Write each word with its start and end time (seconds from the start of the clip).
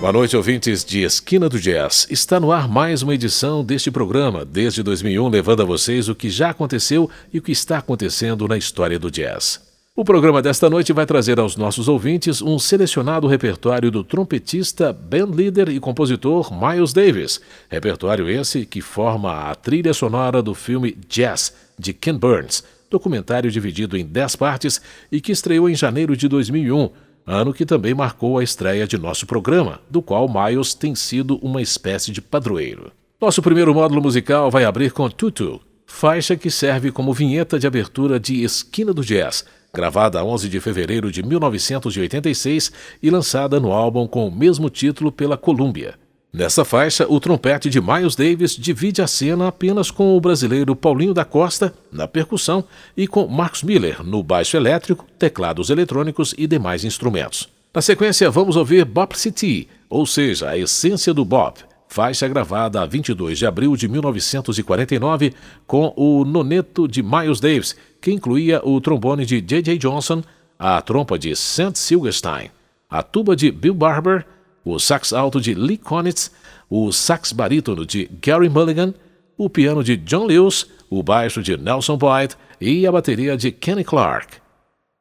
Boa 0.00 0.14
noite, 0.14 0.34
ouvintes 0.34 0.82
de 0.82 1.02
Esquina 1.02 1.46
do 1.46 1.60
Jazz. 1.60 2.06
Está 2.10 2.40
no 2.40 2.50
ar 2.50 2.66
mais 2.66 3.02
uma 3.02 3.14
edição 3.14 3.62
deste 3.62 3.90
programa, 3.90 4.46
desde 4.46 4.82
2001, 4.82 5.28
levando 5.28 5.60
a 5.60 5.66
vocês 5.66 6.08
o 6.08 6.14
que 6.14 6.30
já 6.30 6.48
aconteceu 6.48 7.10
e 7.30 7.38
o 7.38 7.42
que 7.42 7.52
está 7.52 7.76
acontecendo 7.76 8.48
na 8.48 8.56
história 8.56 8.98
do 8.98 9.10
jazz. 9.10 9.60
O 9.94 10.02
programa 10.02 10.40
desta 10.40 10.70
noite 10.70 10.90
vai 10.94 11.04
trazer 11.04 11.38
aos 11.38 11.54
nossos 11.54 11.86
ouvintes 11.86 12.40
um 12.40 12.58
selecionado 12.58 13.26
repertório 13.26 13.90
do 13.90 14.02
trompetista, 14.02 14.90
bandleader 14.90 15.68
e 15.68 15.78
compositor 15.78 16.50
Miles 16.50 16.94
Davis. 16.94 17.38
Repertório 17.68 18.26
esse 18.26 18.64
que 18.64 18.80
forma 18.80 19.50
a 19.50 19.54
trilha 19.54 19.92
sonora 19.92 20.40
do 20.40 20.54
filme 20.54 20.96
Jazz, 21.10 21.52
de 21.78 21.92
Ken 21.92 22.16
Burns, 22.16 22.64
documentário 22.90 23.50
dividido 23.50 23.98
em 23.98 24.06
10 24.06 24.36
partes 24.36 24.80
e 25.12 25.20
que 25.20 25.30
estreou 25.30 25.68
em 25.68 25.74
janeiro 25.74 26.16
de 26.16 26.26
2001 26.26 26.88
ano 27.26 27.52
que 27.52 27.66
também 27.66 27.94
marcou 27.94 28.38
a 28.38 28.44
estreia 28.44 28.86
de 28.86 28.98
nosso 28.98 29.26
programa, 29.26 29.80
do 29.88 30.02
qual 30.02 30.28
Miles 30.28 30.74
tem 30.74 30.94
sido 30.94 31.36
uma 31.38 31.62
espécie 31.62 32.10
de 32.12 32.20
padroeiro. 32.20 32.90
Nosso 33.20 33.42
primeiro 33.42 33.74
módulo 33.74 34.00
musical 34.00 34.50
vai 34.50 34.64
abrir 34.64 34.92
com 34.92 35.08
Tutu, 35.08 35.60
faixa 35.86 36.36
que 36.36 36.50
serve 36.50 36.90
como 36.90 37.12
vinheta 37.12 37.58
de 37.58 37.66
abertura 37.66 38.18
de 38.18 38.42
Esquina 38.42 38.92
do 38.92 39.04
Jazz, 39.04 39.44
gravada 39.72 40.24
11 40.24 40.48
de 40.48 40.60
fevereiro 40.60 41.12
de 41.12 41.22
1986 41.22 42.72
e 43.02 43.10
lançada 43.10 43.60
no 43.60 43.72
álbum 43.72 44.06
com 44.06 44.26
o 44.26 44.34
mesmo 44.34 44.68
título 44.70 45.12
pela 45.12 45.36
Columbia. 45.36 45.94
Nessa 46.32 46.64
faixa, 46.64 47.06
o 47.08 47.18
trompete 47.18 47.68
de 47.68 47.80
Miles 47.80 48.14
Davis 48.14 48.56
divide 48.56 49.02
a 49.02 49.06
cena 49.08 49.48
apenas 49.48 49.90
com 49.90 50.16
o 50.16 50.20
brasileiro 50.20 50.76
Paulinho 50.76 51.12
da 51.12 51.24
Costa 51.24 51.74
na 51.90 52.06
percussão 52.06 52.64
e 52.96 53.08
com 53.08 53.26
Marcos 53.26 53.64
Miller 53.64 54.04
no 54.04 54.22
baixo 54.22 54.56
elétrico, 54.56 55.04
teclados 55.18 55.70
eletrônicos 55.70 56.32
e 56.38 56.46
demais 56.46 56.84
instrumentos. 56.84 57.48
Na 57.74 57.82
sequência, 57.82 58.30
vamos 58.30 58.54
ouvir 58.54 58.84
Bop 58.84 59.18
City, 59.18 59.68
ou 59.88 60.06
seja, 60.06 60.50
a 60.50 60.56
essência 60.56 61.12
do 61.12 61.24
bop, 61.24 61.64
faixa 61.88 62.28
gravada 62.28 62.80
a 62.80 62.86
22 62.86 63.36
de 63.36 63.46
abril 63.46 63.74
de 63.74 63.88
1949 63.88 65.34
com 65.66 65.92
o 65.96 66.24
noneto 66.24 66.86
de 66.86 67.02
Miles 67.02 67.40
Davis, 67.40 67.74
que 68.00 68.12
incluía 68.12 68.60
o 68.64 68.80
trombone 68.80 69.26
de 69.26 69.40
J.J. 69.40 69.78
Johnson, 69.78 70.22
a 70.56 70.80
trompa 70.80 71.18
de 71.18 71.34
St. 71.34 71.72
Silverstein, 71.74 72.50
a 72.88 73.02
tuba 73.02 73.34
de 73.34 73.50
Bill 73.50 73.74
Barber 73.74 74.24
o 74.64 74.78
sax 74.78 75.12
alto 75.12 75.40
de 75.40 75.54
Lee 75.54 75.78
Konitz, 75.78 76.30
o 76.68 76.92
sax 76.92 77.32
barítono 77.32 77.84
de 77.84 78.10
Gary 78.22 78.48
Mulligan, 78.48 78.94
o 79.36 79.48
piano 79.48 79.82
de 79.82 79.96
John 79.96 80.26
Lewis, 80.26 80.66
o 80.90 81.02
baixo 81.02 81.42
de 81.42 81.56
Nelson 81.56 81.96
Boyd 81.96 82.34
e 82.60 82.86
a 82.86 82.92
bateria 82.92 83.36
de 83.36 83.50
Kenny 83.50 83.84
Clark. 83.84 84.36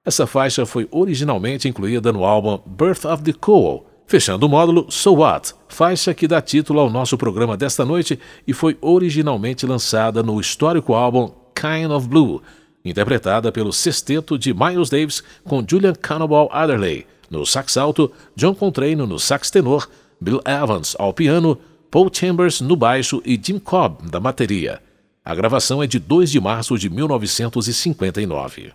Essa 0.05 0.25
faixa 0.25 0.65
foi 0.65 0.87
originalmente 0.91 1.67
incluída 1.67 2.13
no 2.13 2.23
álbum 2.23 2.59
Birth 2.65 3.05
of 3.05 3.21
the 3.23 3.33
Cool, 3.33 3.85
fechando 4.07 4.45
o 4.45 4.49
módulo 4.49 4.89
So 4.89 5.13
What, 5.13 5.53
faixa 5.67 6.13
que 6.13 6.27
dá 6.27 6.41
título 6.41 6.79
ao 6.79 6.89
nosso 6.89 7.17
programa 7.17 7.57
desta 7.57 7.85
noite 7.85 8.19
e 8.47 8.53
foi 8.53 8.77
originalmente 8.81 9.65
lançada 9.65 10.23
no 10.23 10.39
histórico 10.39 10.93
álbum 10.93 11.31
Kind 11.53 11.91
of 11.91 12.07
Blue, 12.07 12.41
interpretada 12.83 13.51
pelo 13.51 13.73
sexteto 13.73 14.37
de 14.37 14.53
Miles 14.53 14.89
Davis 14.89 15.21
com 15.43 15.63
Julian 15.67 15.93
Cannonball 15.93 16.49
Adderley, 16.51 17.05
no 17.29 17.45
sax 17.45 17.77
alto, 17.77 18.11
John 18.35 18.53
Coltrane 18.53 18.95
no 18.95 19.19
sax 19.19 19.49
tenor, 19.51 19.89
Bill 20.19 20.41
Evans 20.45 20.95
ao 20.97 21.13
piano, 21.13 21.57
Paul 21.91 22.09
Chambers 22.11 22.61
no 22.61 22.75
baixo 22.75 23.21
e 23.25 23.39
Jim 23.41 23.59
Cobb 23.59 24.09
da 24.09 24.19
bateria. 24.19 24.81
A 25.23 25.35
gravação 25.35 25.81
é 25.81 25.87
de 25.87 25.99
2 25.99 26.31
de 26.31 26.39
março 26.39 26.77
de 26.77 26.89
1959. 26.89 28.73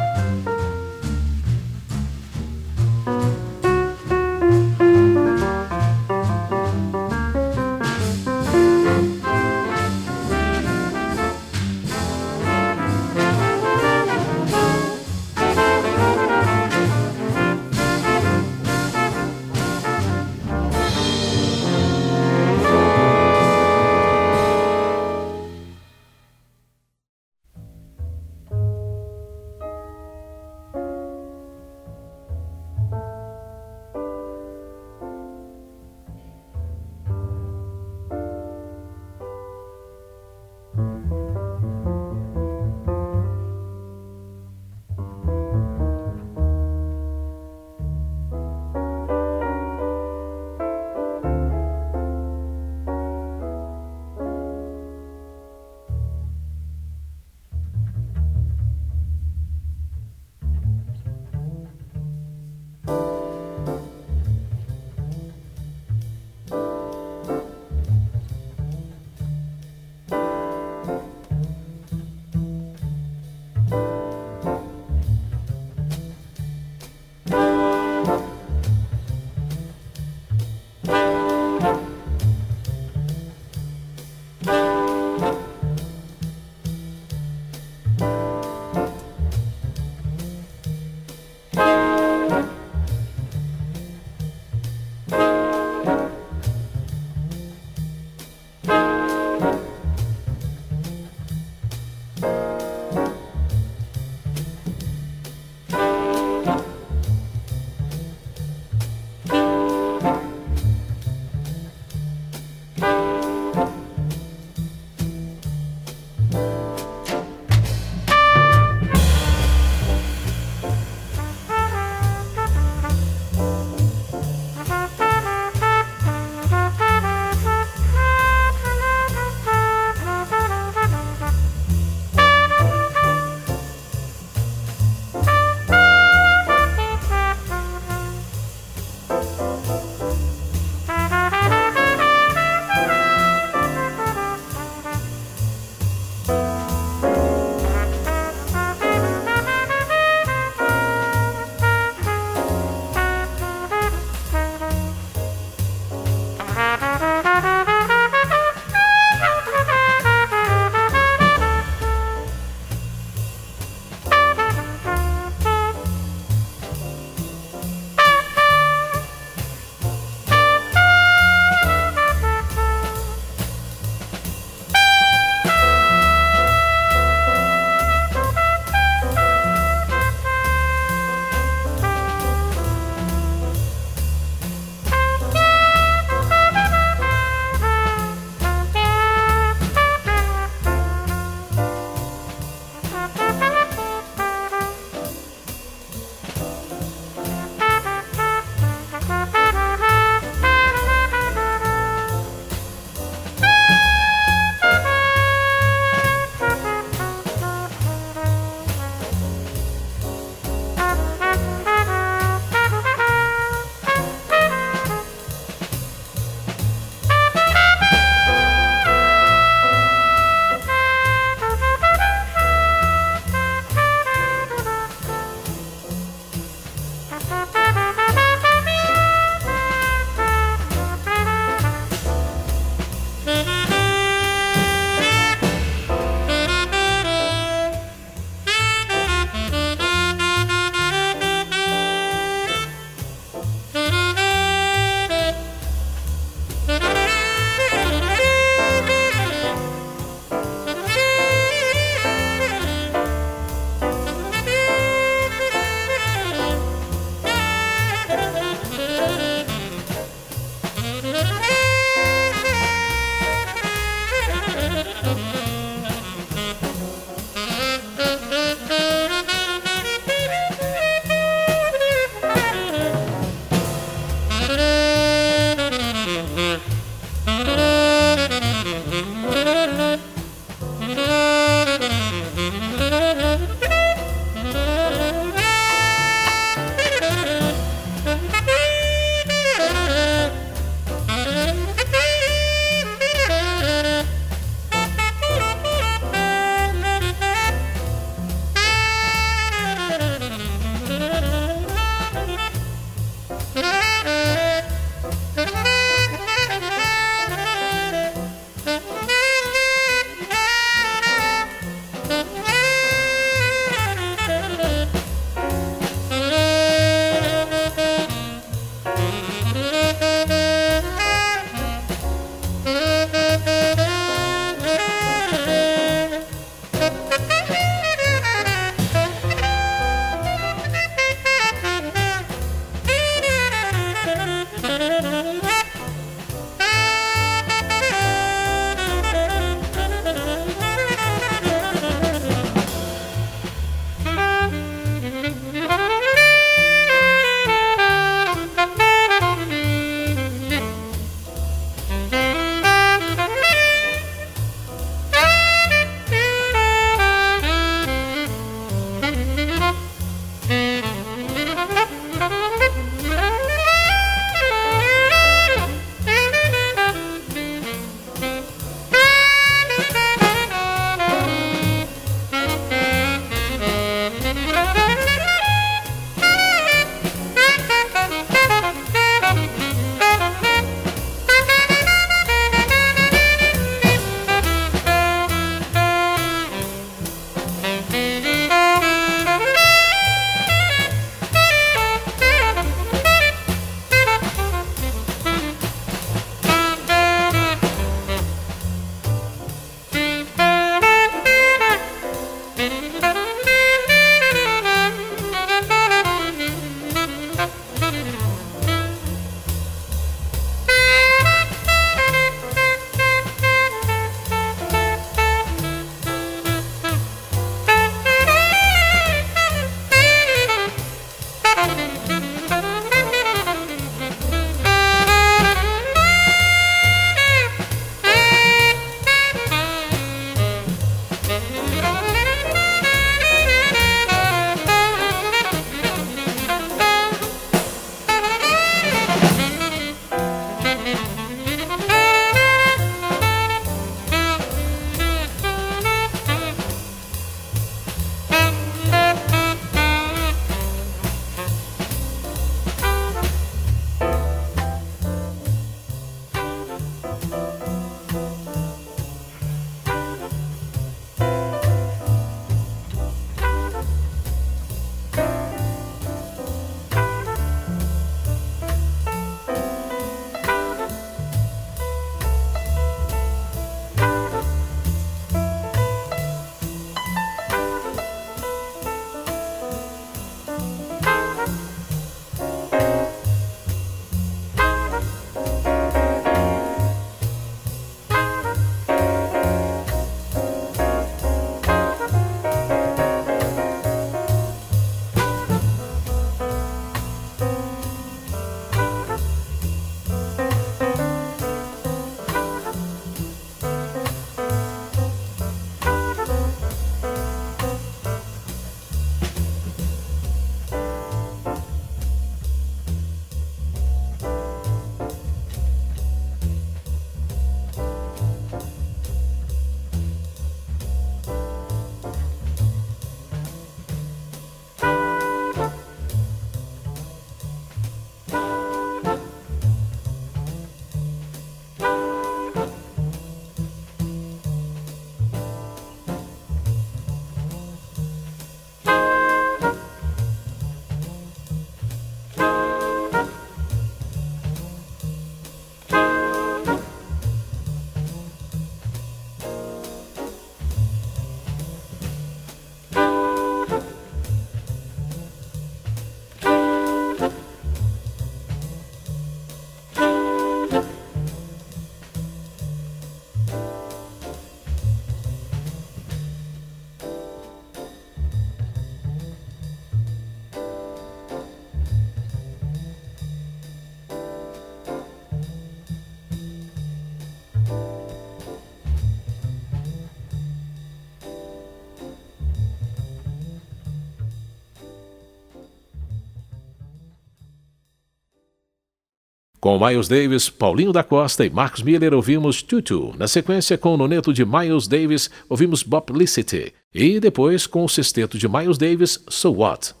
Com 589.61 589.77
Miles 589.77 590.07
Davis, 590.07 590.49
Paulinho 590.49 590.91
da 590.91 591.03
Costa 591.03 591.45
e 591.45 591.49
Marcos 591.51 591.83
Miller 591.83 592.15
ouvimos 592.15 592.63
Tutu. 592.63 593.13
Na 593.15 593.27
sequência, 593.27 593.77
com 593.77 593.93
o 593.93 593.97
noneto 593.97 594.33
de 594.33 594.43
Miles 594.43 594.87
Davis, 594.87 595.29
ouvimos 595.47 595.83
Bob 595.83 596.11
Licity. 596.17 596.73
E 596.91 597.19
depois, 597.19 597.67
com 597.67 597.85
o 597.85 597.87
sexteto 597.87 598.39
de 598.39 598.47
Miles 598.47 598.79
Davis, 598.79 599.23
So 599.29 599.51
What. 599.51 600.00